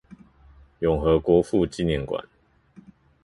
[0.79, 2.25] 永和國父紀念館